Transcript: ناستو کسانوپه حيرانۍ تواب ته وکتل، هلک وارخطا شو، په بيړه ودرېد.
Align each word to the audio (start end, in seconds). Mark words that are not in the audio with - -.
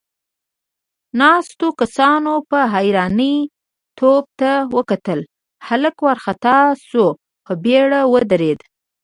ناستو 1.19 1.67
کسانوپه 1.79 2.59
حيرانۍ 2.73 3.35
تواب 3.97 4.25
ته 4.39 4.51
وکتل، 4.75 5.19
هلک 5.67 5.95
وارخطا 6.05 6.59
شو، 6.89 7.05
په 7.45 7.51
بيړه 7.63 8.01
ودرېد. 8.13 8.59